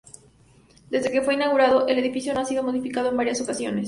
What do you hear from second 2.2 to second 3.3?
ha sido modificado en